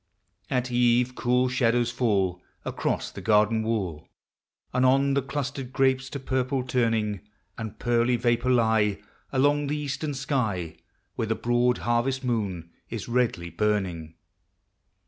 At 0.49 0.71
eve, 0.71 1.13
cool 1.13 1.47
shadows 1.47 1.91
fall 1.91 2.41
Across 2.65 3.11
the 3.11 3.21
garden 3.21 3.61
wall. 3.61 4.07
And 4.73 4.83
on 4.83 5.13
the 5.13 5.21
clustered 5.21 5.71
grapes 5.71 6.09
to 6.09 6.19
purple 6.19 6.63
turning; 6.63 7.19
And 7.55 7.77
pearly 7.77 8.15
vapors 8.15 8.51
lie 8.55 8.97
Along 9.31 9.67
the 9.67 9.77
eastern 9.77 10.15
sky, 10.15 10.77
Where 11.13 11.27
the 11.27 11.35
broad 11.35 11.77
harvest 11.85 12.23
moon 12.23 12.71
is 12.89 13.07
redly 13.07 13.51
burning. 13.51 14.15